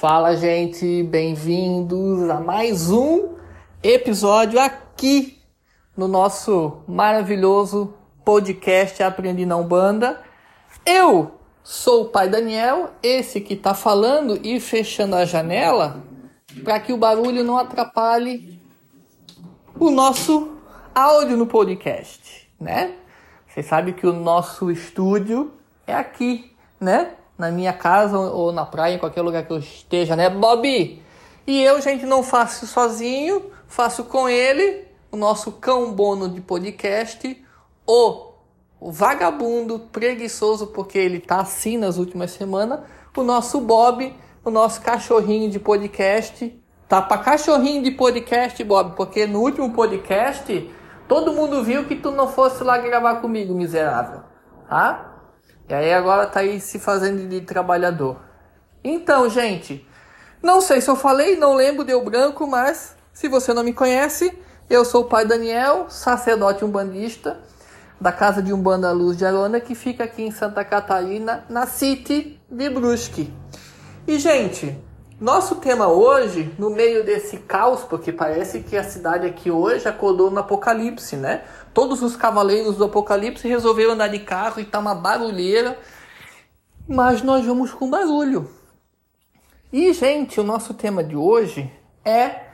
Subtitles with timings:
[0.00, 3.34] Fala, gente, bem-vindos a mais um
[3.82, 5.42] episódio aqui
[5.96, 7.92] no nosso maravilhoso
[8.24, 10.22] podcast Aprendi na Umbanda.
[10.86, 11.32] Eu
[11.64, 16.00] sou o pai Daniel, esse que tá falando e fechando a janela
[16.62, 18.56] para que o barulho não atrapalhe
[19.80, 20.58] o nosso
[20.94, 22.94] áudio no podcast, né?
[23.48, 25.52] Você sabe que o nosso estúdio
[25.88, 27.14] é aqui, né?
[27.38, 31.00] Na minha casa ou na praia, em qualquer lugar que eu esteja, né, Bob?
[31.46, 37.42] E eu, gente, não faço sozinho, faço com ele, o nosso cão bono de podcast,
[37.86, 38.32] o,
[38.80, 42.80] o vagabundo preguiçoso, porque ele tá assim nas últimas semanas,
[43.16, 46.54] o nosso Bob, o nosso cachorrinho de podcast.
[46.88, 50.70] Tá para cachorrinho de podcast, Bob, porque no último podcast
[51.06, 54.20] todo mundo viu que tu não fosse lá gravar comigo, miserável.
[54.68, 55.07] Tá?
[55.68, 58.16] E aí agora tá aí se fazendo de trabalhador.
[58.82, 59.86] Então, gente,
[60.42, 64.32] não sei se eu falei, não lembro, deu branco, mas se você não me conhece,
[64.70, 67.38] eu sou o pai Daniel, sacerdote umbandista
[68.00, 72.40] da Casa de Umbanda Luz de Arona, que fica aqui em Santa Catarina, na City
[72.48, 73.32] de Brusque.
[74.06, 74.78] E, gente,
[75.20, 80.30] nosso tema hoje, no meio desse caos, porque parece que a cidade aqui hoje acordou
[80.30, 81.42] no apocalipse, né?
[81.78, 85.78] Todos os cavaleiros do apocalipse resolveram andar de carro e tá uma barulheira,
[86.88, 88.50] mas nós vamos com barulho.
[89.72, 91.70] E, gente, o nosso tema de hoje
[92.04, 92.46] é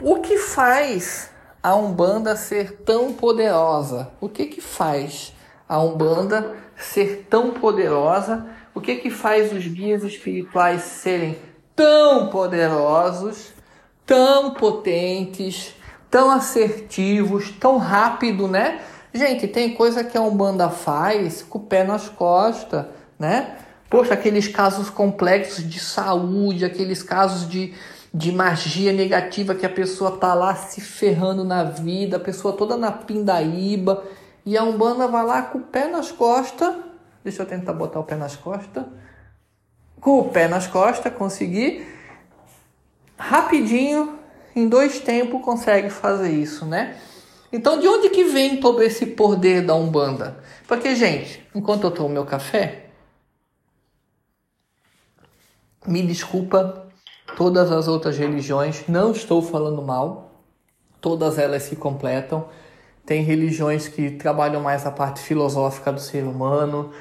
[0.00, 1.28] o que faz
[1.60, 4.12] a Umbanda ser tão poderosa?
[4.20, 5.32] O que que faz
[5.68, 8.46] a Umbanda ser tão poderosa?
[8.72, 11.36] O que que faz os guias espirituais serem
[11.74, 13.52] tão poderosos,
[14.06, 15.74] tão potentes,
[16.12, 18.82] tão assertivos, tão rápido, né?
[19.14, 22.84] Gente, tem coisa que a Umbanda faz com o pé nas costas,
[23.18, 23.56] né?
[23.88, 27.74] Poxa, aqueles casos complexos de saúde, aqueles casos de,
[28.12, 32.76] de magia negativa que a pessoa tá lá se ferrando na vida, a pessoa toda
[32.76, 34.04] na pindaíba,
[34.46, 36.74] e a Umbanda vai lá com o pé nas costas.
[37.24, 38.84] Deixa eu tentar botar o pé nas costas
[40.02, 41.86] com o pé nas costas, conseguir
[43.16, 44.18] rapidinho,
[44.54, 46.96] em dois tempos, consegue fazer isso, né?
[47.52, 50.38] Então, de onde que vem todo esse poder da Umbanda?
[50.66, 52.86] Porque, gente, enquanto eu tomo meu café,
[55.86, 56.88] me desculpa
[57.36, 60.42] todas as outras religiões, não estou falando mal,
[61.00, 62.48] todas elas se completam.
[63.04, 66.92] Tem religiões que trabalham mais a parte filosófica do ser humano,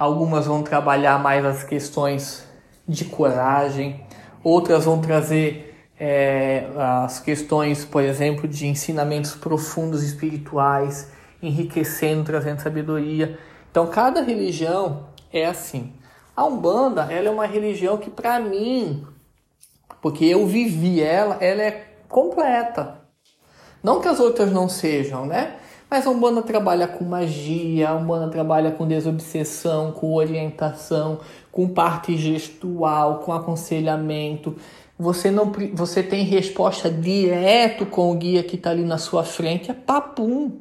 [0.00, 2.42] Algumas vão trabalhar mais as questões
[2.88, 4.02] de coragem,
[4.42, 5.69] outras vão trazer
[6.00, 6.66] é,
[7.04, 11.12] as questões, por exemplo, de ensinamentos profundos espirituais,
[11.42, 13.38] enriquecendo, trazendo sabedoria.
[13.70, 15.92] Então, cada religião é assim.
[16.34, 19.06] A Umbanda, ela é uma religião que, para mim,
[20.00, 22.98] porque eu vivi ela, ela é completa.
[23.82, 25.56] Não que as outras não sejam, né?
[25.90, 31.18] Mas a Umbanda trabalha com magia, a Umbanda trabalha com desobsessão, com orientação,
[31.50, 34.56] com parte gestual, com aconselhamento.
[35.00, 39.70] Você não você tem resposta direto com o guia que está ali na sua frente,
[39.70, 40.52] é papum.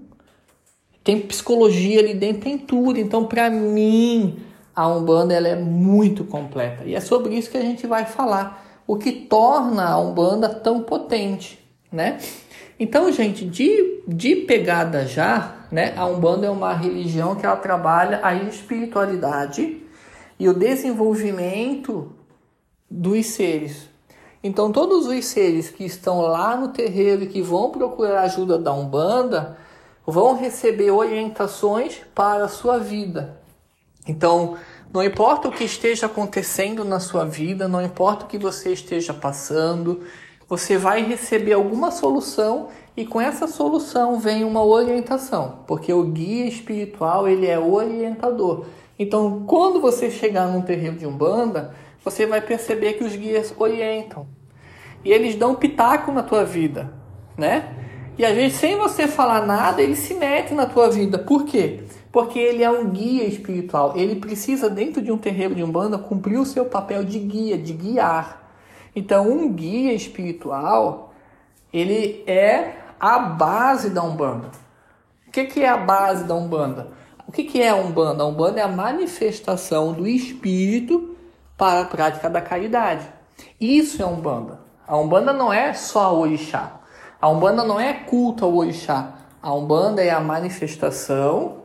[1.03, 2.97] Tem psicologia ali dentro, tem tudo.
[2.97, 4.39] Então, para mim,
[4.73, 6.85] a Umbanda ela é muito completa.
[6.85, 8.81] E é sobre isso que a gente vai falar.
[8.87, 11.59] O que torna a Umbanda tão potente,
[11.91, 12.17] né?
[12.79, 18.21] Então, gente, de, de pegada já, né, a Umbanda é uma religião que ela trabalha
[18.23, 19.81] a espiritualidade
[20.39, 22.13] e o desenvolvimento
[22.89, 23.88] dos seres.
[24.41, 28.73] Então, todos os seres que estão lá no terreiro e que vão procurar ajuda da
[28.73, 29.57] Umbanda
[30.05, 33.37] vão receber orientações para a sua vida.
[34.07, 34.55] Então,
[34.93, 39.13] não importa o que esteja acontecendo na sua vida, não importa o que você esteja
[39.13, 40.01] passando,
[40.47, 46.47] você vai receber alguma solução e com essa solução vem uma orientação, porque o guia
[46.47, 48.65] espiritual ele é orientador.
[48.97, 54.27] Então, quando você chegar num terreiro de umbanda, você vai perceber que os guias orientam
[55.03, 56.93] e eles dão pitaco na tua vida,
[57.37, 57.75] né?
[58.17, 61.17] E às vezes sem você falar nada, ele se mete na tua vida.
[61.17, 61.83] Por quê?
[62.11, 63.93] Porque ele é um guia espiritual.
[63.95, 67.71] Ele precisa dentro de um terreiro de umbanda cumprir o seu papel de guia, de
[67.71, 68.51] guiar.
[68.93, 71.13] Então, um guia espiritual,
[71.71, 74.49] ele é a base da Umbanda.
[75.27, 76.91] O que, que é a base da Umbanda?
[77.27, 78.23] O que, que é a Umbanda?
[78.23, 81.15] A Umbanda é a manifestação do espírito
[81.59, 83.05] para a prática da caridade.
[83.59, 84.61] Isso é Umbanda.
[84.87, 86.79] A Umbanda não é só o orixá.
[87.21, 89.13] A Umbanda não é culto ao orixá.
[89.41, 91.63] A Umbanda é a manifestação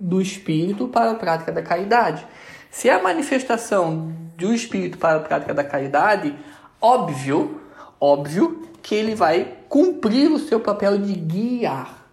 [0.00, 2.26] do espírito para a prática da caridade.
[2.70, 6.34] Se é a manifestação do espírito para a prática da caridade,
[6.80, 7.60] óbvio,
[8.00, 12.06] óbvio que ele vai cumprir o seu papel de guiar.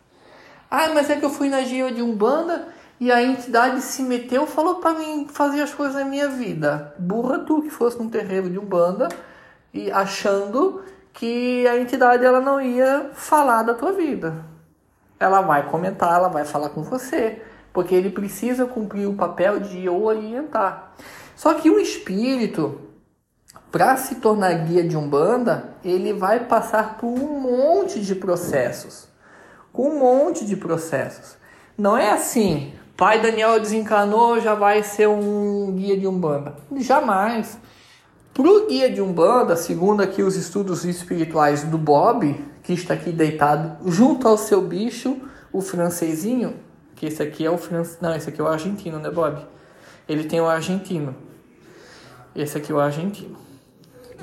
[0.69, 2.68] Ah, mas é que eu fui na guia de Umbanda
[3.01, 6.94] e a entidade se meteu, falou para mim fazer as coisas na minha vida.
[7.00, 9.09] Burra tu que fosse num terreiro de Umbanda
[9.74, 14.45] e achando que a entidade ela não ia falar da tua vida.
[15.19, 17.42] Ela vai comentar, ela vai falar com você,
[17.74, 20.94] porque ele precisa cumprir o papel de orientar.
[21.36, 22.81] Só que o espírito,
[23.71, 29.07] para se tornar guia de Umbanda, ele vai passar por um monte de processos.
[29.74, 31.42] Com um monte de processos.
[31.75, 36.53] Não é assim, pai Daniel desencarnou, já vai ser um guia de Umbanda.
[36.77, 37.57] Jamais.
[38.31, 43.12] Para o guia de Umbanda, segundo aqui os estudos espirituais do Bob, que está aqui
[43.12, 45.18] deitado junto ao seu bicho,
[45.51, 46.57] o francesinho,
[46.95, 49.48] que esse aqui é o francês, não, esse aqui é o argentino, né, Bob?
[50.07, 51.15] Ele tem o argentino.
[52.36, 53.36] Esse aqui é o argentino.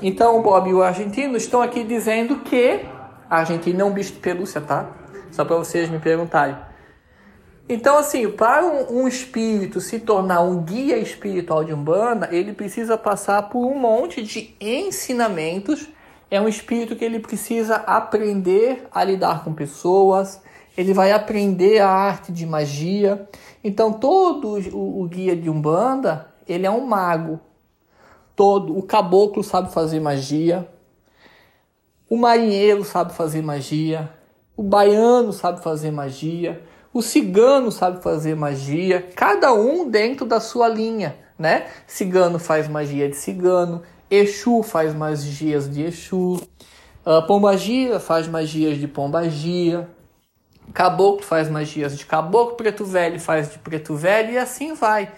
[0.01, 2.85] Então, o Bob e o argentino estão aqui dizendo que
[3.29, 4.89] a Argentina é um bicho de pelúcia, tá?
[5.31, 6.68] Só para vocês me perguntarem.
[7.71, 12.97] Então, assim, para um, um, espírito se tornar um guia espiritual de Umbanda, ele precisa
[12.97, 15.87] passar por um monte de ensinamentos.
[16.31, 20.41] É um espírito que ele precisa aprender a lidar com pessoas,
[20.75, 23.29] ele vai aprender a arte de magia.
[23.63, 27.39] Então, todo o, o guia de Umbanda, ele é um mago.
[28.35, 30.67] Todo, o caboclo sabe fazer magia,
[32.09, 34.09] o marinheiro sabe fazer magia,
[34.57, 36.63] o baiano sabe fazer magia,
[36.93, 41.67] o cigano sabe fazer magia, cada um dentro da sua linha, né?
[41.85, 46.41] Cigano faz magia de cigano, Exu faz magias de Exu,
[47.05, 49.87] uh, Pombagira faz magias de Pombagia,
[50.73, 55.11] Caboclo faz magias de Caboclo, Preto Velho faz de Preto Velho e assim vai.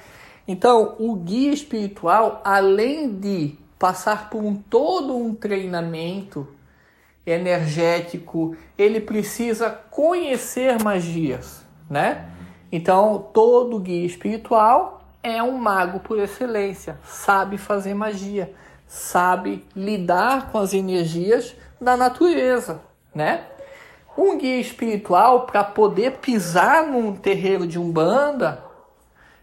[0.48, 6.48] Então, o guia espiritual, além de passar por um, todo um treinamento
[7.26, 11.61] energético, ele precisa conhecer magias,
[11.92, 12.26] né?
[12.72, 18.54] Então, todo guia espiritual é um mago por excelência, sabe fazer magia,
[18.88, 22.82] sabe lidar com as energias da natureza,
[23.14, 23.44] né?
[24.18, 28.64] Um guia espiritual para poder pisar num terreiro de umbanda,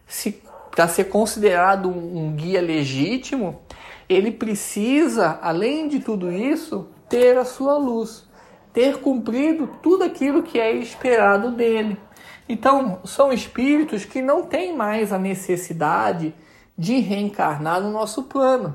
[0.06, 3.61] se para ser considerado um, um guia legítimo,
[4.09, 8.27] ele precisa, além de tudo isso, ter a sua luz,
[8.73, 11.99] ter cumprido tudo aquilo que é esperado dele.
[12.49, 16.35] Então, são espíritos que não têm mais a necessidade
[16.77, 18.75] de reencarnar no nosso plano.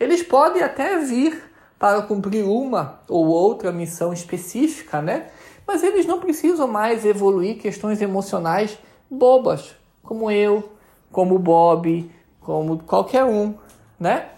[0.00, 1.42] Eles podem até vir
[1.78, 5.28] para cumprir uma ou outra missão específica, né?
[5.66, 8.78] Mas eles não precisam mais evoluir questões emocionais
[9.10, 10.72] bobas, como eu,
[11.10, 12.10] como Bob,
[12.40, 13.54] como qualquer um,
[13.98, 14.28] né?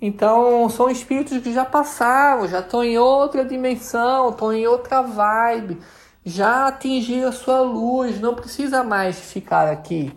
[0.00, 5.78] Então são espíritos que já passaram, já estão em outra dimensão, estão em outra vibe,
[6.28, 10.12] já atingiram a sua luz, não precisa mais ficar aqui.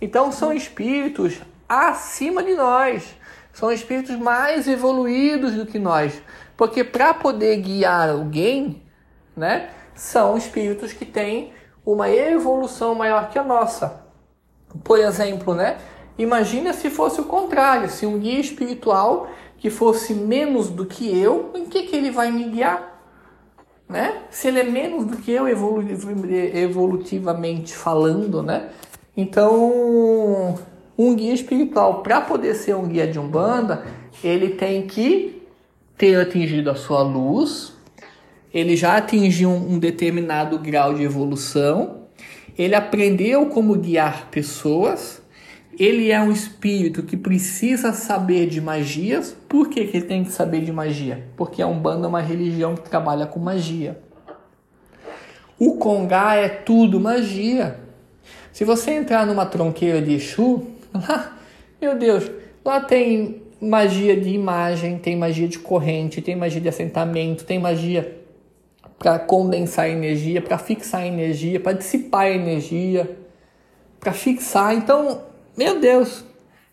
[0.00, 3.16] Então são espíritos acima de nós,
[3.52, 6.22] são espíritos mais evoluídos do que nós,
[6.56, 8.82] porque para poder guiar alguém,
[9.36, 11.52] né, são espíritos que têm
[11.84, 14.04] uma evolução maior que a nossa.
[14.84, 15.78] Por exemplo, né,
[16.18, 21.50] Imagina se fosse o contrário, se um guia espiritual que fosse menos do que eu,
[21.54, 22.95] em que, que ele vai me guiar?
[23.88, 24.22] Né?
[24.30, 28.70] Se ele é menos do que eu evolutivamente falando, né?
[29.16, 30.58] Então,
[30.98, 33.86] um guia espiritual, para poder ser um guia de umbanda,
[34.24, 35.42] ele tem que
[35.96, 37.72] ter atingido a sua luz,
[38.52, 42.02] ele já atingiu um determinado grau de evolução,
[42.58, 45.15] ele aprendeu como guiar pessoas
[45.78, 49.36] ele é um espírito que precisa saber de magias.
[49.48, 51.24] Por que, que ele tem que saber de magia?
[51.36, 53.98] Porque a Umbanda é uma religião que trabalha com magia.
[55.58, 57.78] O Congá é tudo magia.
[58.52, 61.36] Se você entrar numa tronqueira de Exu, lá,
[61.80, 62.30] meu Deus,
[62.64, 68.22] lá tem magia de imagem, tem magia de corrente, tem magia de assentamento, tem magia
[68.98, 73.18] para condensar energia, para fixar energia, para dissipar energia,
[74.00, 74.74] para fixar.
[74.74, 75.20] Então,
[75.56, 76.24] meu Deus,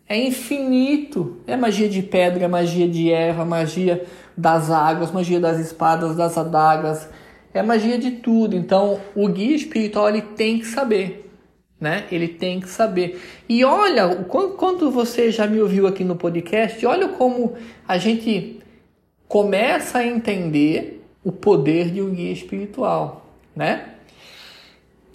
[0.07, 1.37] é infinito.
[1.47, 7.09] É magia de pedra, magia de erva, magia das águas, magia das espadas, das adagas.
[7.53, 8.55] É magia de tudo.
[8.55, 11.31] Então, o guia espiritual ele tem que saber,
[11.79, 12.05] né?
[12.11, 13.21] Ele tem que saber.
[13.47, 17.53] E olha, quando você já me ouviu aqui no podcast, olha como
[17.87, 18.59] a gente
[19.27, 23.25] começa a entender o poder de um guia espiritual,
[23.55, 23.89] né?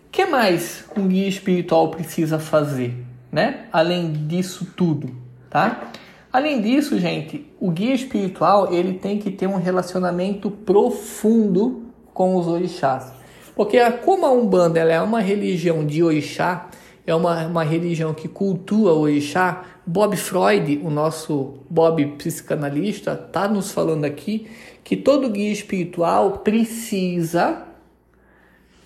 [0.06, 3.07] O que mais um guia espiritual precisa fazer?
[3.38, 3.66] Né?
[3.72, 5.10] Além disso tudo,
[5.48, 5.92] tá?
[6.32, 12.48] Além disso, gente, o guia espiritual ele tem que ter um relacionamento profundo com os
[12.48, 13.12] orixás.
[13.54, 16.68] Porque como a Umbanda ela é uma religião de orixá,
[17.06, 23.46] é uma, uma religião que cultua o orixá, Bob Freud, o nosso Bob psicanalista, está
[23.46, 24.48] nos falando aqui
[24.82, 27.67] que todo guia espiritual precisa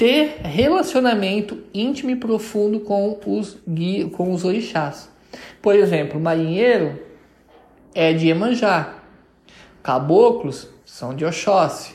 [0.02, 5.08] ter relacionamento íntimo e profundo com os guia, com os orixás.
[5.62, 7.00] Por exemplo, marinheiro
[7.94, 8.94] é de Iemanjá,
[9.80, 11.94] caboclos são de Oxóssi,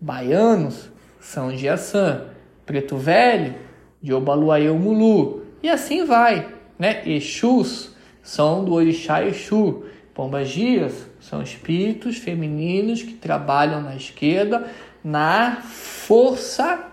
[0.00, 0.88] baianos
[1.18, 2.26] são de Assã,
[2.64, 3.56] preto velho
[4.00, 7.02] de Obaluaê Mulu, e assim vai, né?
[7.04, 9.82] Exus são do orixá Exu,
[10.14, 14.70] pombagias são espíritos femininos que trabalham na esquerda
[15.02, 16.87] na força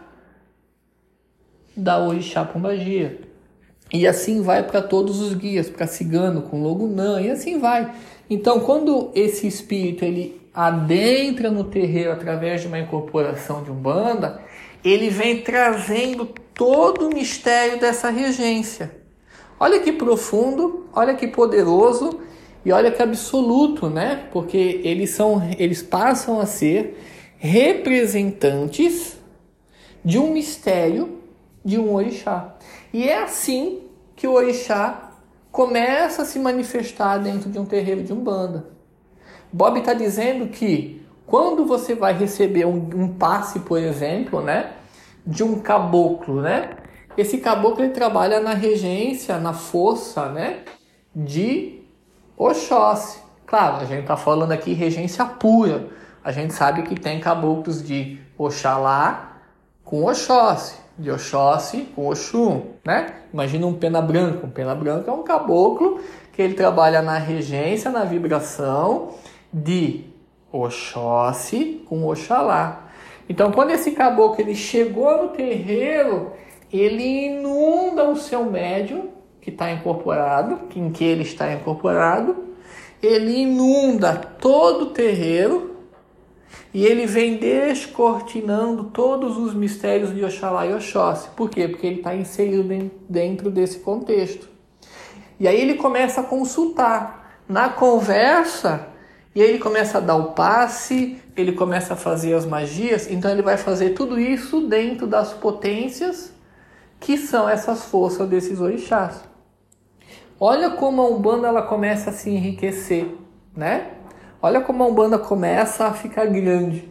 [1.76, 3.20] da orixá pombagia.
[3.94, 7.94] E assim vai para todos os guias, para cigano com logunã, e assim vai.
[8.30, 14.42] Então, quando esse espírito ele adentra no terreiro através de uma incorporação de umbanda,
[14.84, 18.92] ele vem trazendo todo o mistério dessa regência.
[19.60, 22.20] Olha que profundo, olha que poderoso
[22.64, 24.28] e olha que absoluto, né?
[24.32, 27.00] Porque eles são, eles passam a ser
[27.38, 29.18] representantes
[30.04, 31.20] de um mistério
[31.66, 32.54] de um orixá.
[32.94, 33.82] E é assim
[34.16, 35.10] que o orixá
[35.52, 38.68] começa a se manifestar dentro de um terreiro de umbanda.
[39.52, 44.74] Bob está dizendo que quando você vai receber um, um, passe, por exemplo, né,
[45.26, 46.72] de um caboclo, né,
[47.18, 50.60] esse caboclo ele trabalha na regência, na força, né,
[51.16, 51.82] de
[52.38, 53.20] Oxóssi.
[53.48, 55.88] Claro, a gente está falando aqui regência pura.
[56.24, 59.40] A gente sabe que tem caboclos de Oxalá
[59.84, 63.14] com Oxóssi, de Oxóssi com Oxum, né?
[63.34, 64.46] Imagina um pena branca.
[64.46, 66.00] Um pena branca é um caboclo
[66.32, 69.16] que ele trabalha na regência, na vibração
[69.52, 70.06] de
[70.52, 72.90] Oxóssi com Oxalá.
[73.28, 76.32] Então, quando esse caboclo ele chegou no terreiro,
[76.72, 79.10] ele inunda o seu médium
[79.42, 82.46] que está incorporado, em que ele está incorporado,
[83.02, 85.75] ele inunda todo o terreiro
[86.74, 91.30] e ele vem descortinando todos os mistérios de Oxalá e Oxóssi.
[91.36, 91.68] Por quê?
[91.68, 94.50] Porque ele está inserido dentro desse contexto.
[95.40, 97.42] E aí ele começa a consultar.
[97.48, 98.88] Na conversa,
[99.36, 103.30] e aí ele começa a dar o passe, ele começa a fazer as magias, então
[103.30, 106.34] ele vai fazer tudo isso dentro das potências
[107.00, 109.24] que são essas forças desses orixás.
[110.40, 113.14] Olha como a Umbanda ela começa a se enriquecer,
[113.56, 113.92] né?
[114.46, 116.88] Olha como a Umbanda começa a ficar grande.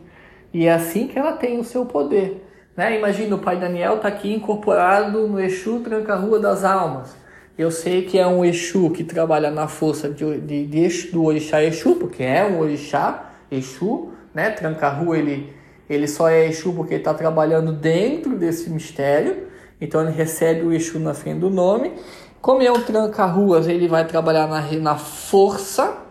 [0.52, 2.44] E é assim que ela tem o seu poder.
[2.76, 2.98] Né?
[2.98, 7.14] Imagina o pai Daniel está aqui incorporado no Exu Tranca-Rua das Almas.
[7.56, 11.62] Eu sei que é um Exu que trabalha na força de, de, de, do Orixá
[11.62, 14.50] Exu, porque é um Orixá Exu, né?
[14.50, 15.54] Tranca-Rua ele,
[15.88, 19.46] ele só é Exu porque está trabalhando dentro desse mistério.
[19.80, 21.92] Então ele recebe o Exu na frente do nome.
[22.40, 26.02] Como é um tranca-ruas, ele vai trabalhar na, na força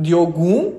[0.00, 0.74] de Ogum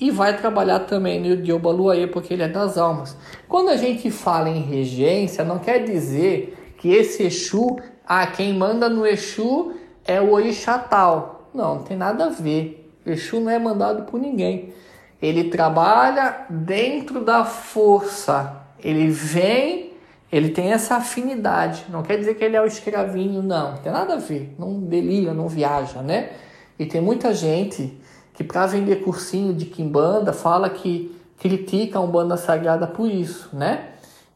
[0.00, 3.16] e vai trabalhar também no de Obaluaê, porque ele é das almas.
[3.48, 8.88] Quando a gente fala em regência, não quer dizer que esse Exu, ah, quem manda
[8.88, 9.74] no Exu
[10.04, 11.48] é o Orixá tal.
[11.54, 12.90] Não, não tem nada a ver.
[13.06, 14.72] Exu não é mandado por ninguém.
[15.20, 18.60] Ele trabalha dentro da força.
[18.82, 19.92] Ele vem
[20.32, 21.84] ele tem essa afinidade.
[21.90, 23.72] Não quer dizer que ele é o escravinho, não.
[23.72, 24.54] Não tem nada a ver.
[24.58, 26.30] Não delira, não viaja, né?
[26.78, 28.00] E tem muita gente
[28.34, 33.88] que para vender cursinho de Kimbanda fala que critica a Umbanda Sagrada por isso, né?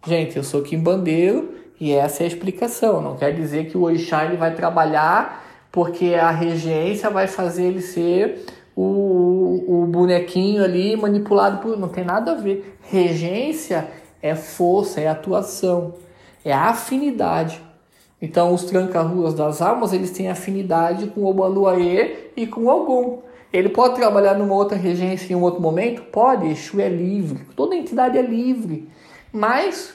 [0.07, 3.01] Gente, eu sou Kimbandeiro e essa é a explicação.
[3.01, 7.83] Não quer dizer que o Orixá ele vai trabalhar porque a regência vai fazer ele
[7.83, 11.79] ser o, o bonequinho ali manipulado por...
[11.79, 12.79] Não tem nada a ver.
[12.83, 13.89] Regência
[14.23, 15.95] é força, é atuação,
[16.45, 17.61] é afinidade.
[18.21, 23.19] Então, os tranca-ruas das almas, eles têm afinidade com o Obaluaê e com o Ogum.
[23.53, 26.03] Ele pode trabalhar numa outra regência em um outro momento?
[26.03, 28.89] Pode, Exu é livre, toda entidade é livre.
[29.33, 29.95] Mas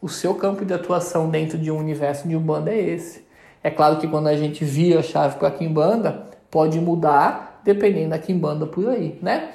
[0.00, 3.24] o seu campo de atuação dentro de um universo de Umbanda é esse.
[3.62, 8.10] É claro que quando a gente vira a chave para a Kimbanda, pode mudar dependendo
[8.10, 9.50] da Kimbanda por aí, né?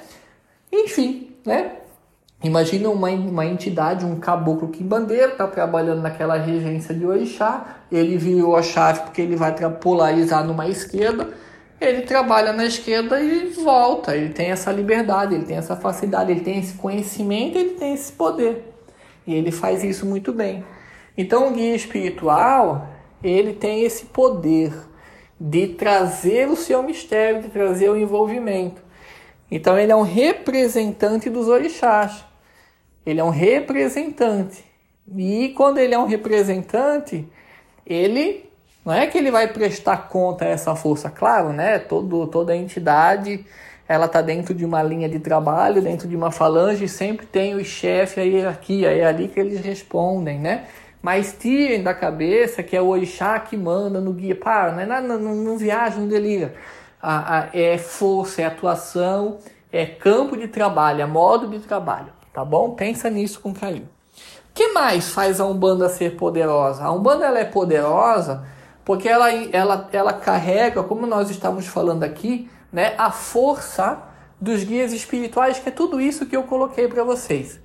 [0.72, 1.72] Enfim, né?
[2.42, 8.56] Imagina uma, uma entidade, um caboclo quimbandeiro, está trabalhando naquela regência de orixá, ele virou
[8.56, 11.30] a chave porque ele vai polarizar numa esquerda,
[11.80, 16.40] ele trabalha na esquerda e volta, ele tem essa liberdade, ele tem essa facilidade, ele
[16.40, 18.72] tem esse conhecimento, ele tem esse poder.
[19.26, 20.64] E ele faz isso muito bem.
[21.16, 22.88] Então o guia espiritual,
[23.22, 24.72] ele tem esse poder
[25.38, 28.82] de trazer o seu mistério, de trazer o envolvimento.
[29.50, 32.24] Então ele é um representante dos orixás.
[33.04, 34.64] Ele é um representante.
[35.16, 37.28] E quando ele é um representante,
[37.86, 38.45] ele
[38.86, 41.76] não é que ele vai prestar conta a essa força, claro, né?
[41.80, 43.44] Todo, toda entidade
[43.88, 47.64] ela está dentro de uma linha de trabalho, dentro de uma falange, sempre tem o
[47.64, 50.66] chefe, a hierarquia, é ali que eles respondem, né?
[51.02, 54.36] Mas tirem da cabeça que é o orixá que manda no guia.
[54.36, 56.54] Para, não, é nada, não, não viaja, não delira.
[57.02, 59.38] A, a, é força, é atuação,
[59.72, 62.70] é campo de trabalho, é modo de trabalho, tá bom?
[62.70, 63.88] Pensa nisso com carinho.
[64.50, 66.84] O que mais faz a Umbanda ser poderosa?
[66.84, 68.54] A Umbanda ela é poderosa
[68.86, 74.00] porque ela, ela, ela carrega, como nós estamos falando aqui, né, a força
[74.40, 77.60] dos guias espirituais, que é tudo isso que eu coloquei para vocês.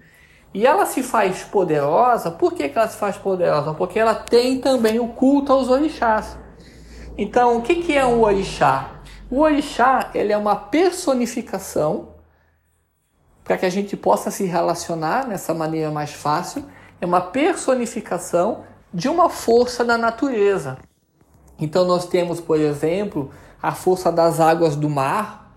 [0.52, 3.72] E ela se faz poderosa, por que, que ela se faz poderosa?
[3.76, 6.40] Porque ela tem também o culto aos orixás.
[7.16, 8.90] Então, o que, que é um orixá?
[9.30, 12.16] O orixá ele é uma personificação,
[13.44, 16.66] para que a gente possa se relacionar nessa maneira mais fácil,
[17.00, 20.80] é uma personificação de uma força da natureza.
[21.62, 23.30] Então, nós temos, por exemplo,
[23.62, 25.56] a força das águas do mar,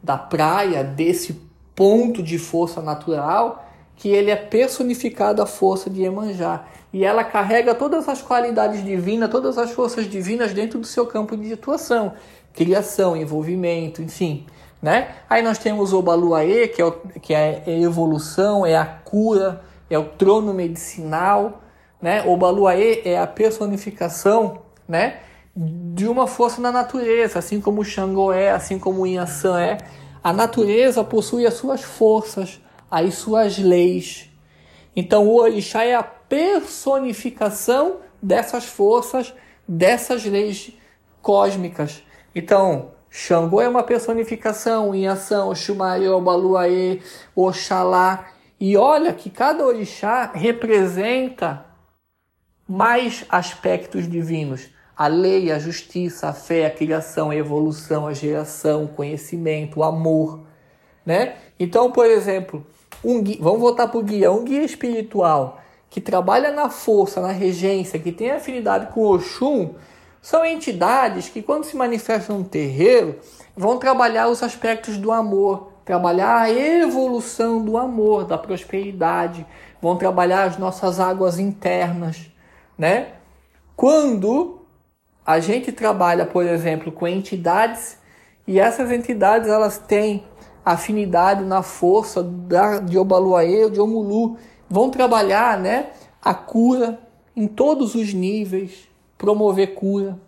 [0.00, 1.42] da praia, desse
[1.74, 3.66] ponto de força natural,
[3.96, 6.64] que ele é personificado a força de Iemanjá.
[6.92, 11.36] E ela carrega todas as qualidades divinas, todas as forças divinas dentro do seu campo
[11.36, 12.14] de atuação.
[12.54, 14.46] Criação, envolvimento, enfim.
[14.80, 15.08] Né?
[15.28, 16.90] Aí nós temos o Baluaê, que é,
[17.20, 21.60] que é a evolução, é a cura, é o trono medicinal.
[22.00, 22.22] Né?
[22.26, 25.20] O Baluaê é a personificação né?
[25.62, 29.76] De uma força na natureza, assim como o Xangô é, assim como o Inhaçã é.
[30.24, 34.30] A natureza possui as suas forças, as suas leis.
[34.96, 39.34] Então o orixá é a personificação dessas forças,
[39.68, 40.72] dessas leis
[41.20, 42.02] cósmicas.
[42.34, 47.00] Então, Xangô é uma personificação, Inhaçã, Oxumaê, Obaluaê,
[47.36, 48.28] Oxalá.
[48.58, 51.66] E olha que cada orixá representa
[52.66, 58.84] mais aspectos divinos a lei, a justiça, a fé, a criação, a evolução, a geração,
[58.84, 60.40] o conhecimento, o amor,
[61.06, 61.36] né?
[61.58, 62.66] Então, por exemplo,
[63.02, 65.58] um guia, vamos voltar para o guia, um guia espiritual
[65.88, 69.70] que trabalha na força, na regência, que tem afinidade com Oxum,
[70.20, 73.18] são entidades que quando se manifestam no terreiro,
[73.56, 79.46] vão trabalhar os aspectos do amor, trabalhar a evolução do amor, da prosperidade,
[79.80, 82.30] vão trabalhar as nossas águas internas,
[82.76, 83.12] né?
[83.74, 84.59] Quando
[85.30, 87.96] a gente trabalha, por exemplo, com entidades
[88.48, 90.24] e essas entidades elas têm
[90.64, 94.38] afinidade na força da, de Obaluaê ou de Omulu.
[94.68, 95.90] Vão trabalhar né,
[96.20, 96.98] a cura
[97.36, 100.18] em todos os níveis, promover cura.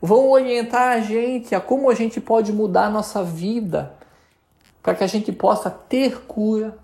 [0.00, 3.94] Vão orientar a gente a como a gente pode mudar a nossa vida
[4.82, 6.76] para que a gente possa ter cura.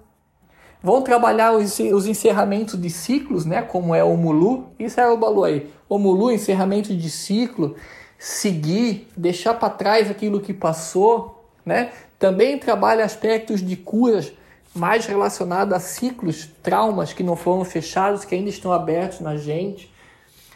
[0.82, 4.68] Vão trabalhar os, os encerramentos de ciclos, né, como é o Mulu.
[4.78, 5.75] Isso é o Baluaê.
[5.88, 7.76] Omulu, encerramento de ciclo,
[8.18, 11.92] seguir, deixar para trás aquilo que passou, né?
[12.18, 14.32] Também trabalha aspectos de curas
[14.74, 19.92] mais relacionados a ciclos, traumas que não foram fechados, que ainda estão abertos na gente.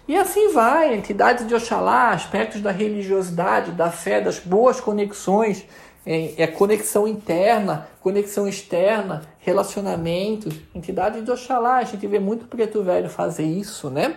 [0.06, 5.64] E assim vai, entidades de Oxalá, aspectos da religiosidade, da fé, das boas conexões,
[6.04, 11.76] é, é conexão interna, conexão externa, relacionamentos, entidades de Oxalá.
[11.76, 14.16] A gente vê muito preto velho fazer isso, né?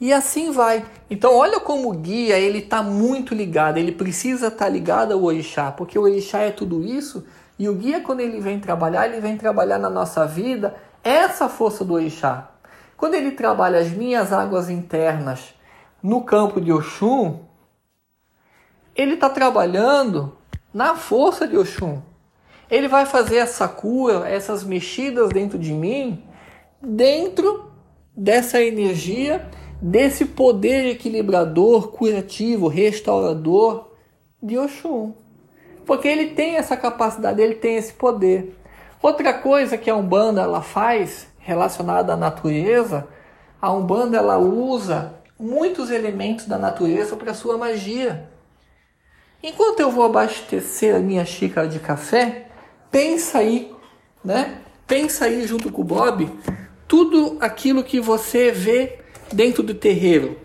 [0.00, 0.84] E assim vai.
[1.08, 5.22] Então olha como o guia ele está muito ligado, ele precisa estar tá ligado ao
[5.22, 7.24] orixá, porque o orixá é tudo isso,
[7.58, 11.84] e o guia quando ele vem trabalhar, ele vem trabalhar na nossa vida essa força
[11.84, 12.50] do orixá.
[12.96, 15.54] Quando ele trabalha as minhas águas internas
[16.02, 17.40] no campo de Oxum,
[18.94, 20.36] ele está trabalhando
[20.72, 22.00] na força de Oxum.
[22.70, 26.24] Ele vai fazer essa cura, essas mexidas dentro de mim,
[26.80, 27.70] dentro
[28.16, 29.48] dessa energia
[29.84, 33.90] desse poder equilibrador, curativo, restaurador
[34.42, 35.12] de Oxum.
[35.84, 38.56] Porque ele tem essa capacidade, ele tem esse poder.
[39.02, 43.06] Outra coisa que a Umbanda ela faz relacionada à natureza,
[43.60, 48.30] a Umbanda ela usa muitos elementos da natureza para sua magia.
[49.42, 52.48] Enquanto eu vou abastecer a minha xícara de café,
[52.90, 53.70] pensa aí,
[54.24, 54.62] né?
[54.86, 56.30] Pensa aí junto com o Bob,
[56.88, 59.03] tudo aquilo que você vê
[59.34, 60.38] dentro do terreiro,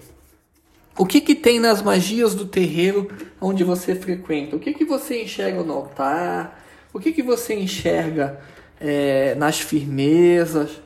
[0.98, 4.56] o que, que tem nas magias do terreiro onde você frequenta?
[4.56, 6.62] O que, que você enxerga no altar?
[6.94, 8.42] O que, que você enxerga
[8.82, 10.82] é, nas firmezas?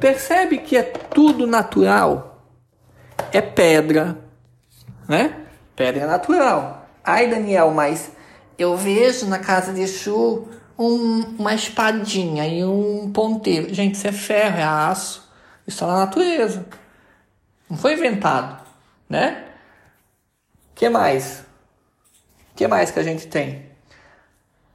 [0.00, 2.44] Percebe que é tudo natural?
[3.32, 4.18] É pedra,
[5.08, 5.46] né?
[5.76, 6.88] Pedra natural.
[7.04, 8.10] Ai, Daniel, mas
[8.58, 13.72] eu vejo na casa de Exu um, uma espadinha e um ponteiro.
[13.72, 15.31] Gente, isso é ferro, é aço.
[15.72, 16.66] Está na natureza.
[17.68, 18.62] Não foi inventado,
[19.08, 19.48] né?
[20.74, 21.44] que mais?
[22.54, 23.70] que mais que a gente tem?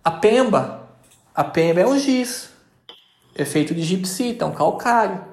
[0.04, 0.90] A pemba.
[1.36, 2.52] A pemba é um giz.
[3.36, 5.24] É feito de gipsita, um calcário.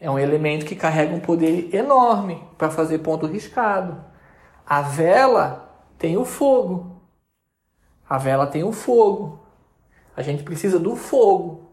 [0.00, 4.04] É um elemento que carrega um poder enorme para fazer ponto riscado.
[4.66, 7.00] A vela tem o fogo.
[8.08, 9.46] A vela tem o fogo.
[10.16, 11.70] A gente precisa do fogo.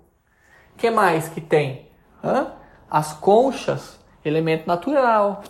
[0.78, 1.90] Que mais que tem?
[2.24, 2.61] Hã?
[2.92, 5.42] As conchas, elemento natural.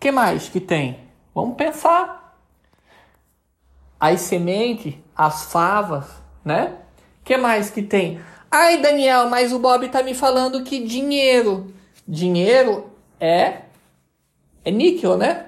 [0.00, 0.98] Que mais que tem?
[1.34, 2.38] Vamos pensar.
[4.00, 6.06] As sementes, as favas,
[6.42, 6.78] né?
[7.22, 8.20] Que mais que tem?
[8.50, 11.72] Ai, Daniel, mas o Bob tá me falando que dinheiro.
[12.08, 13.62] Dinheiro é
[14.64, 15.46] é níquel, né?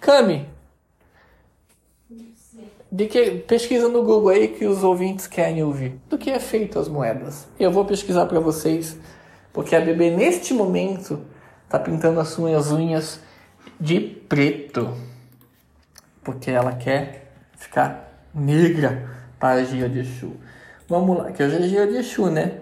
[0.00, 0.48] Cami.
[2.90, 6.00] De que pesquisa no Google aí que os ouvintes querem ouvir.
[6.08, 7.46] Do que é feito as moedas?
[7.58, 8.98] Eu vou pesquisar para vocês,
[9.56, 11.24] porque a bebê neste momento
[11.66, 13.18] tá pintando as suas unhas
[13.80, 14.94] de preto
[16.22, 20.36] porque ela quer ficar negra para Gia de Exu.
[20.86, 22.58] Vamos lá, que hoje é Gia de Exu, né?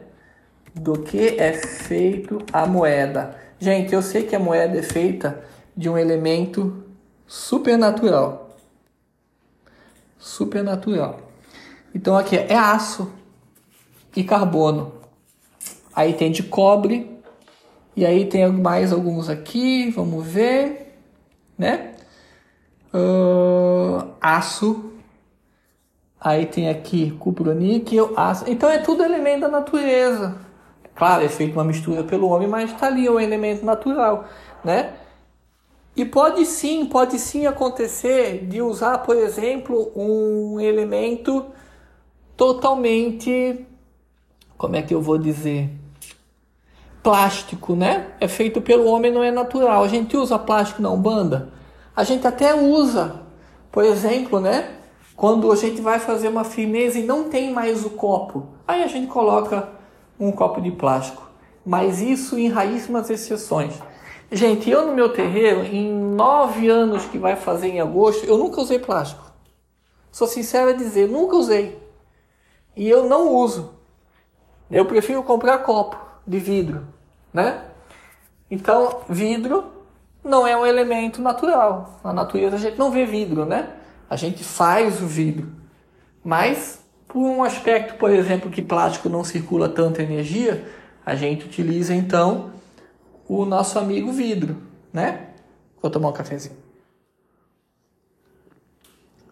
[0.72, 3.40] Do que é feito a moeda?
[3.58, 5.42] Gente, eu sei que a moeda é feita
[5.76, 6.84] de um elemento
[7.26, 8.56] supernatural.
[10.16, 11.18] Supernatural.
[11.92, 13.12] Então aqui é aço
[14.14, 15.03] e carbono.
[15.94, 17.10] Aí tem de cobre.
[17.96, 20.98] E aí tem mais alguns aqui, vamos ver,
[21.56, 21.94] né?
[22.94, 24.92] uh, aço.
[26.20, 28.44] Aí tem aqui cuproníquel, aço.
[28.48, 30.36] Então é tudo elemento da natureza.
[30.94, 34.26] Claro, é feito uma mistura pelo homem, mas está ali o um elemento natural,
[34.62, 34.94] né?
[35.96, 41.46] E pode sim, pode sim acontecer de usar, por exemplo, um elemento
[42.36, 43.64] totalmente,
[44.56, 45.70] como é que eu vou dizer,
[47.04, 48.12] plástico, né?
[48.18, 49.84] É feito pelo homem, não é natural.
[49.84, 51.52] A gente usa plástico na Umbanda?
[51.94, 53.20] A gente até usa,
[53.70, 54.78] por exemplo, né?
[55.14, 58.86] Quando a gente vai fazer uma firmeza e não tem mais o copo, aí a
[58.86, 59.68] gente coloca
[60.18, 61.22] um copo de plástico.
[61.64, 63.74] Mas isso em raríssimas exceções.
[64.32, 68.62] Gente, eu no meu terreiro, em nove anos que vai fazer em agosto, eu nunca
[68.62, 69.30] usei plástico.
[70.10, 71.78] Sou sincero a dizer, nunca usei.
[72.74, 73.74] E eu não uso.
[74.70, 76.86] Eu prefiro comprar copo de vidro,
[77.32, 77.64] né?
[78.50, 79.64] Então, vidro
[80.22, 82.00] não é um elemento natural.
[82.02, 83.70] Na natureza a gente não vê vidro, né?
[84.08, 85.52] A gente faz o vidro.
[86.22, 90.66] Mas, por um aspecto, por exemplo, que plástico não circula tanta energia,
[91.04, 92.50] a gente utiliza então
[93.28, 94.56] o nosso amigo vidro,
[94.92, 95.28] né?
[95.80, 96.56] Vou tomar um cafezinho.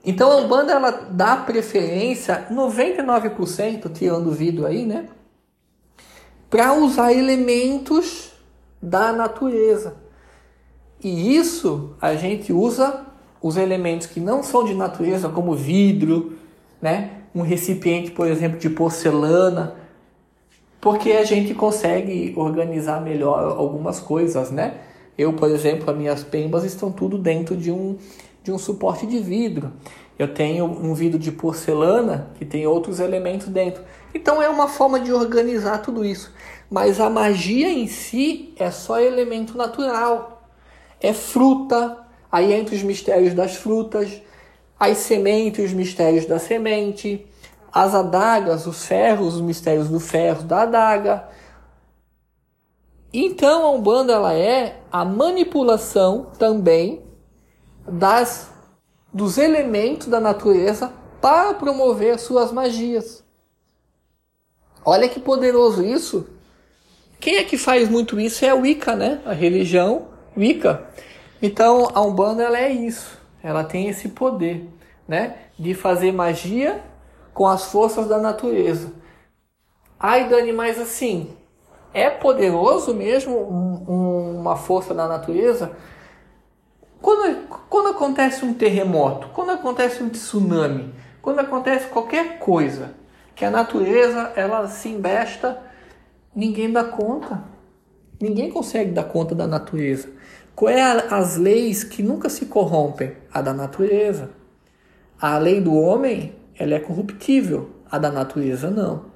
[0.05, 5.09] Então a Umbanda ela dá preferência, 99%, tirando o vidro aí, né?
[6.53, 8.31] Para usar elementos
[8.81, 9.95] da natureza.
[11.03, 13.07] E isso a gente usa
[13.41, 16.35] os elementos que não são de natureza, como vidro,
[16.79, 17.23] né?
[17.35, 19.77] um recipiente, por exemplo, de porcelana,
[20.79, 24.75] porque a gente consegue organizar melhor algumas coisas, né?
[25.17, 27.97] Eu, por exemplo, as minhas pembas estão tudo dentro de um,
[28.45, 29.73] de um suporte de vidro.
[30.19, 33.83] Eu tenho um vidro de porcelana que tem outros elementos dentro.
[34.14, 36.33] Então é uma forma de organizar tudo isso.
[36.70, 40.33] Mas a magia em si é só elemento natural
[41.03, 41.98] é fruta,
[42.31, 44.22] aí entre os mistérios das frutas,
[44.79, 47.27] as sementes, os mistérios da semente,
[47.72, 51.29] as adagas, os ferros, os mistérios do ferro, da adaga.
[53.12, 57.03] Então a Umbanda ela é a manipulação também
[57.87, 58.51] das
[59.12, 63.22] dos elementos da natureza para promover suas magias.
[64.85, 66.27] Olha que poderoso isso.
[67.21, 69.21] Quem é que faz muito isso é a Wicca, né?
[69.25, 70.88] A religião Wicca.
[71.40, 73.16] Então a Umbanda ela é isso.
[73.42, 74.68] Ela tem esse poder,
[75.07, 76.81] né, de fazer magia
[77.35, 78.92] com as forças da natureza.
[79.99, 81.31] Ai, Dani, mas assim,
[81.92, 85.73] é poderoso mesmo um, um, uma força da natureza?
[87.01, 93.02] Quando, quando acontece um terremoto, quando acontece um tsunami, quando acontece qualquer coisa
[93.35, 95.59] que a natureza ela se embesta,
[96.35, 97.42] ninguém dá conta.
[98.21, 100.09] Ninguém consegue dar conta da natureza.
[100.55, 103.12] Qual é as leis que nunca se corrompem?
[103.33, 104.31] A da natureza.
[105.21, 107.71] A lei do homem, ela é corruptível.
[107.90, 109.07] A da natureza não.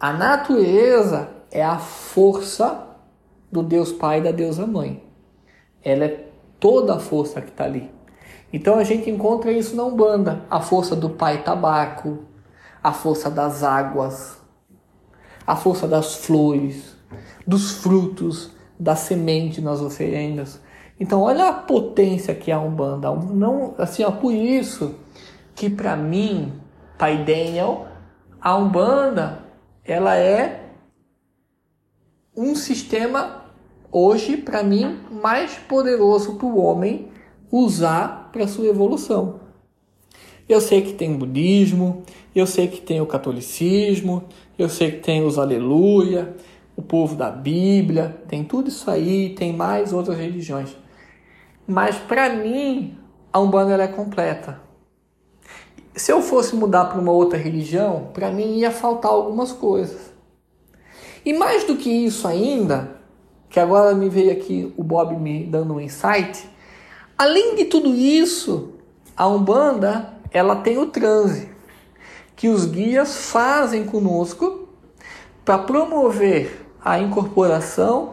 [0.00, 2.86] A natureza é a força
[3.50, 5.04] do Deus Pai e da Deusa Mãe.
[5.82, 6.28] Ela é
[6.58, 7.90] toda a força que está ali.
[8.52, 12.20] Então a gente encontra isso na Umbanda, a força do pai tabaco,
[12.84, 14.36] a força das águas,
[15.46, 16.94] a força das flores,
[17.46, 20.60] dos frutos, da semente nas oferendas.
[21.00, 23.10] Então olha a potência que é a Umbanda.
[23.10, 24.96] Não, assim, ó, por isso
[25.54, 26.52] que para mim,
[26.98, 27.86] Pai Daniel,
[28.38, 29.46] a Umbanda,
[29.82, 30.68] ela é
[32.36, 33.44] um sistema
[33.90, 37.08] hoje para mim mais poderoso para o homem
[37.50, 39.40] usar para sua evolução.
[40.46, 42.02] Eu sei que tem budismo,
[42.40, 44.24] eu sei que tem o catolicismo,
[44.58, 46.34] eu sei que tem os aleluia,
[46.76, 50.76] o povo da Bíblia, tem tudo isso aí, tem mais outras religiões.
[51.66, 52.98] Mas para mim,
[53.32, 54.60] a Umbanda é completa.
[55.94, 60.12] Se eu fosse mudar para uma outra religião, para mim ia faltar algumas coisas.
[61.24, 62.96] E mais do que isso ainda,
[63.48, 66.50] que agora me veio aqui o Bob me dando um insight,
[67.16, 68.74] além de tudo isso,
[69.16, 71.53] a Umbanda, ela tem o transe,
[72.36, 74.68] que os guias fazem conosco
[75.44, 78.12] para promover a incorporação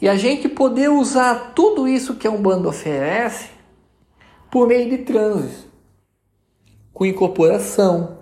[0.00, 3.50] e a gente poder usar tudo isso que a Umbanda oferece
[4.50, 5.66] por meio de transes,
[6.92, 8.18] com incorporação,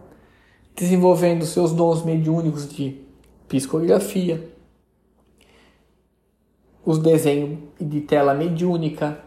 [0.74, 3.00] desenvolvendo seus dons mediúnicos de
[3.48, 4.50] psicografia,
[6.84, 9.20] os desenhos de tela mediúnica,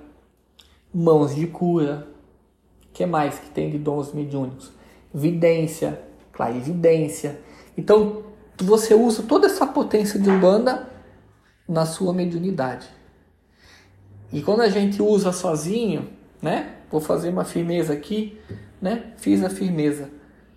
[0.93, 2.07] mãos de cura,
[2.93, 4.78] que mais que tem de dons mediúnicos?
[5.13, 7.39] Vidência, clarividência.
[7.77, 8.23] Então,
[8.57, 10.89] você usa toda essa potência de Umbanda
[11.67, 12.87] na sua mediunidade.
[14.31, 16.09] E quando a gente usa sozinho,
[16.41, 16.75] né?
[16.91, 18.37] Vou fazer uma firmeza aqui,
[18.81, 19.13] né?
[19.17, 20.09] Fiz a firmeza.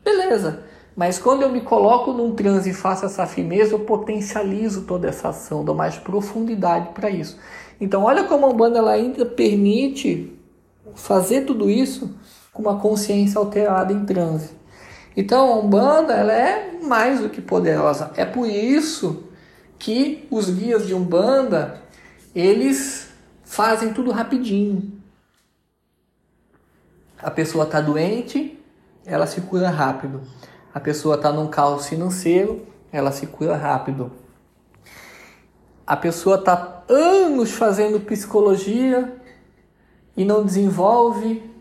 [0.05, 0.65] Beleza.
[0.95, 5.31] Mas quando eu me coloco num transe e faço essa firmeza, eu potencializo toda essa
[5.31, 7.39] ação, dou mais profundidade para isso.
[7.81, 10.39] Então, olha como a Umbanda ela ainda permite
[10.95, 12.15] fazer tudo isso
[12.53, 14.51] com uma consciência alterada em transe.
[15.17, 18.13] Então, a Umbanda ela é mais do que poderosa.
[18.17, 19.25] É por isso
[19.79, 21.83] que os guias de Umbanda,
[22.35, 23.11] eles
[23.43, 24.93] fazem tudo rapidinho.
[27.19, 28.59] A pessoa está doente,
[29.05, 30.23] ela se cura rápido.
[30.75, 34.11] A pessoa está num caos financeiro, ela se cura rápido.
[35.87, 39.15] A pessoa está anos fazendo psicologia
[40.17, 41.52] e não desenvolve,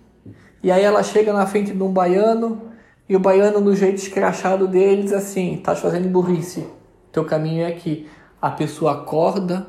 [0.63, 2.71] e aí ela chega na frente de um baiano
[3.12, 6.65] e o baiano, no jeito escrachado dele, diz assim: tá fazendo burrice,
[7.12, 8.08] teu caminho é aqui.
[8.41, 9.67] A pessoa acorda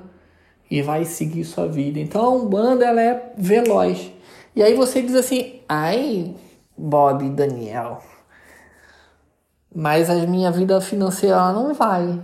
[0.71, 1.99] e vai seguir sua vida.
[1.99, 4.13] Então a Umbanda ela é veloz.
[4.55, 6.37] E aí você diz assim: ai,
[6.79, 8.01] Bob Daniel,
[9.75, 12.23] mas a minha vida financeira não vai.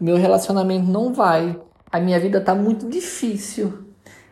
[0.00, 1.60] O meu relacionamento não vai.
[1.90, 3.84] A minha vida tá muito difícil.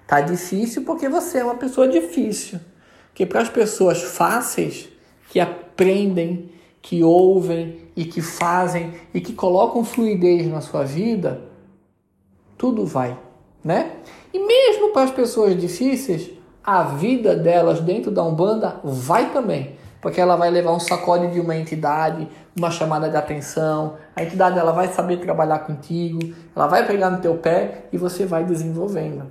[0.06, 2.58] Tá difícil porque você é uma pessoa difícil.
[3.20, 4.88] Porque para as pessoas fáceis
[5.28, 6.48] que aprendem,
[6.80, 11.42] que ouvem e que fazem e que colocam fluidez na sua vida,
[12.56, 13.14] tudo vai,
[13.62, 13.92] né?
[14.32, 16.30] E mesmo para as pessoas difíceis,
[16.64, 21.40] a vida delas dentro da Umbanda vai também porque ela vai levar um sacode de
[21.40, 23.96] uma entidade, uma chamada de atenção.
[24.16, 26.20] A entidade ela vai saber trabalhar contigo,
[26.56, 29.26] ela vai pegar no teu pé e você vai desenvolvendo.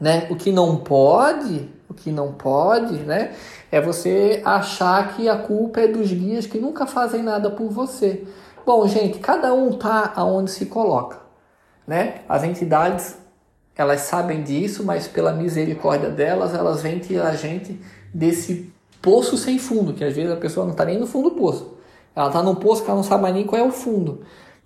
[0.00, 0.28] Né?
[0.30, 3.32] O que não pode, o que não pode, né,
[3.70, 8.26] é você achar que a culpa é dos guias que nunca fazem nada por você.
[8.66, 11.18] Bom, gente, cada um tá aonde se coloca,
[11.86, 12.20] né?
[12.28, 13.16] As entidades
[13.74, 17.80] elas sabem disso, mas pela misericórdia delas, elas vêm tirar a gente
[18.12, 21.36] desse poço sem fundo, que às vezes a pessoa não está nem no fundo do
[21.36, 21.74] poço.
[22.14, 24.20] Ela está num poço que ela não sabe nem qual é o fundo,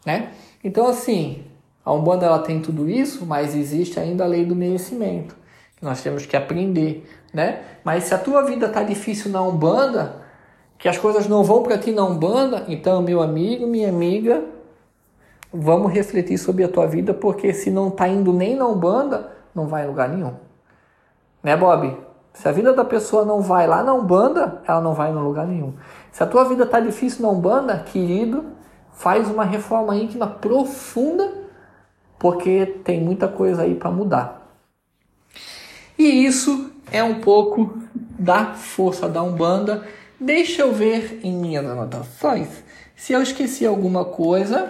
[0.04, 0.32] né?
[0.62, 1.44] Então, assim,
[1.84, 5.36] a Umbanda ela tem tudo isso, mas existe ainda a lei do merecimento,
[5.80, 7.60] nós temos que aprender, né?
[7.84, 10.16] Mas se a tua vida está difícil na Umbanda,
[10.78, 14.42] que as coisas não vão para ti na Umbanda, então, meu amigo, minha amiga,
[15.52, 19.66] vamos refletir sobre a tua vida, porque se não está indo nem na Umbanda, não
[19.66, 20.34] vai em lugar nenhum.
[21.42, 21.96] Né, Bob?
[22.32, 25.46] Se a vida da pessoa não vai lá na Umbanda, ela não vai em lugar
[25.46, 25.74] nenhum.
[26.12, 28.44] Se a tua vida está difícil na Umbanda, querido,
[28.92, 31.32] faz uma reforma íntima profunda,
[32.18, 34.45] porque tem muita coisa aí para mudar.
[35.98, 39.86] E isso é um pouco da força da Umbanda.
[40.20, 42.48] Deixa eu ver em minhas anotações
[42.94, 44.68] se eu esqueci alguma coisa.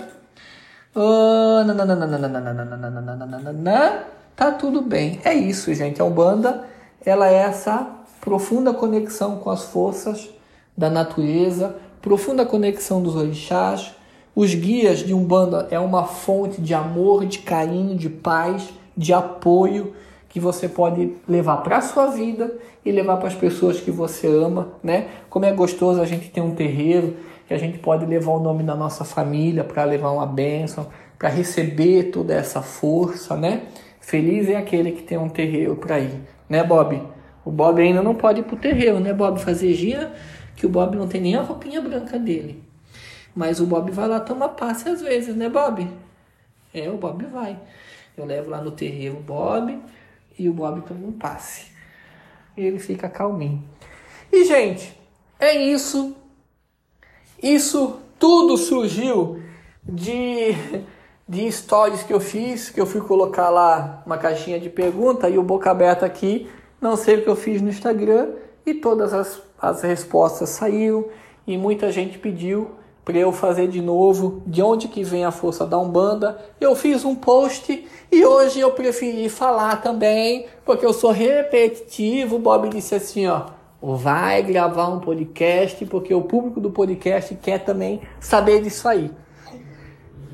[4.35, 5.21] Tá tudo bem.
[5.25, 6.01] É isso, gente.
[6.01, 6.65] A Umbanda
[7.05, 7.89] ela é essa
[8.21, 10.29] profunda conexão com as forças
[10.77, 13.93] da natureza, profunda conexão dos orixás.
[14.35, 19.95] Os guias de Umbanda é uma fonte de amor, de carinho, de paz, de apoio,
[20.37, 24.27] que você pode levar para a sua vida e levar para as pessoas que você
[24.27, 25.09] ama, né?
[25.31, 27.17] Como é gostoso a gente ter um terreiro
[27.49, 31.31] que a gente pode levar o nome da nossa família para levar uma bênção, para
[31.31, 33.63] receber toda essa força, né?
[33.99, 36.21] Feliz é aquele que tem um terreiro para ir,
[36.51, 37.03] né, Bob?
[37.43, 39.41] O Bob ainda não pode ir pro terreiro, né, Bob?
[39.41, 40.13] Fazer gira,
[40.55, 42.63] que o Bob não tem nem a roupinha branca dele.
[43.35, 45.89] Mas o Bob vai lá tomar passe às vezes, né, Bob?
[46.75, 47.59] É, o Bob vai.
[48.19, 49.79] Eu levo lá no terreiro o Bob
[50.39, 51.67] e o Bob toma um passe.
[52.57, 53.63] Ele fica calminho.
[54.33, 54.99] E, gente,
[55.39, 56.17] é isso.
[57.43, 59.43] Isso tudo surgiu
[59.83, 60.55] de,
[61.29, 65.39] de stories que eu fiz, que eu fui colocar lá uma caixinha de pergunta e
[65.39, 66.49] o boca aberta aqui.
[66.81, 68.33] Não sei o que eu fiz no Instagram
[68.65, 71.07] e todas as, as respostas saíram
[71.47, 72.71] e muita gente pediu
[73.07, 76.45] para eu fazer de novo de onde que vem a força da Umbanda.
[76.61, 82.35] Eu fiz um post e hoje eu preferi falar também, porque eu sou repetitivo.
[82.35, 83.45] O Bob disse assim, ó,
[83.81, 89.09] vai gravar um podcast, porque o público do podcast quer também saber disso aí.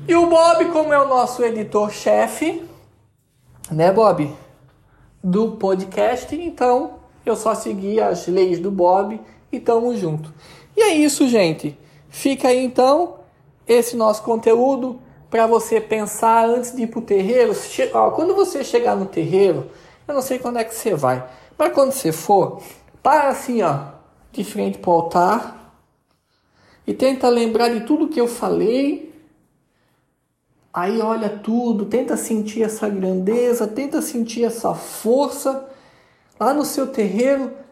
[0.07, 2.63] E o Bob, como é o nosso editor-chefe,
[3.69, 4.33] né, Bob?
[5.23, 10.33] Do podcast, então eu só segui as leis do Bob e tamo junto.
[10.75, 11.82] E é isso, gente.
[12.13, 13.15] Fica aí então
[13.67, 17.55] esse nosso conteúdo para você pensar antes de ir para o terreiro.
[18.15, 19.71] quando você chegar no terreiro,
[20.07, 22.61] eu não sei quando é que você vai, mas quando você for,
[23.01, 23.85] para assim, ó,
[24.31, 25.75] de frente para o altar
[26.85, 29.11] e tenta lembrar de tudo que eu falei.
[30.71, 35.67] Aí olha tudo, tenta sentir essa grandeza, tenta sentir essa força
[36.39, 37.62] lá no seu terreiro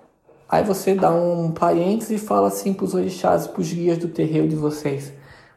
[0.51, 4.09] Aí você dá um parênteses e fala assim para os orixás, para os guias do
[4.09, 5.13] terreiro de vocês.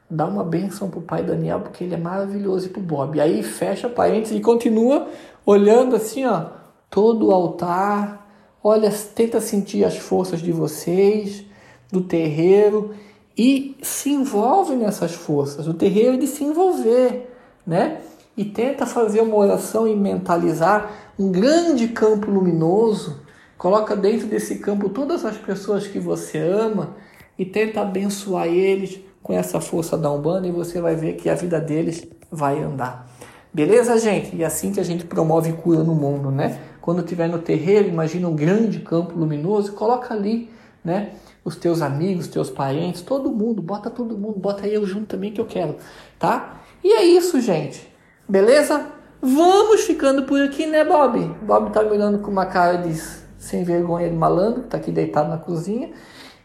[0.09, 3.21] Dá uma benção para o pai Daniel, porque ele é maravilhoso, e para o Bob.
[3.21, 5.09] Aí fecha parênteses e continua
[5.45, 6.45] olhando assim, ó,
[6.89, 8.25] todo o altar.
[8.63, 11.45] Olha, tenta sentir as forças de vocês,
[11.91, 12.95] do terreiro,
[13.37, 15.67] e se envolve nessas forças.
[15.67, 17.35] O terreiro de se envolver,
[17.67, 18.01] né?
[18.37, 23.24] E tenta fazer uma oração e mentalizar um grande campo luminoso
[23.65, 26.97] Coloca dentro desse campo todas as pessoas que você ama
[27.39, 31.35] e tenta abençoar eles com essa força da Umbanda e você vai ver que a
[31.35, 33.09] vida deles vai andar.
[33.51, 34.37] Beleza, gente?
[34.37, 36.59] E é assim que a gente promove cura no mundo, né?
[36.83, 40.51] Quando estiver no terreiro, imagina um grande campo luminoso, coloca ali,
[40.85, 41.13] né?
[41.43, 45.41] Os teus amigos, teus parentes, todo mundo, bota todo mundo, bota eu junto também que
[45.41, 45.77] eu quero,
[46.19, 46.61] tá?
[46.85, 47.91] E é isso, gente.
[48.29, 48.89] Beleza?
[49.23, 51.19] Vamos ficando por aqui, né, Bob?
[51.41, 55.29] Bob tá me olhando com uma cara de sem vergonha de malandro, tá aqui deitado
[55.29, 55.91] na cozinha.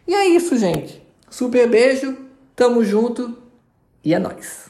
[0.08, 1.02] E é isso, gente.
[1.30, 2.18] Super beijo,
[2.56, 3.38] tamo junto
[4.04, 4.69] e é nóis.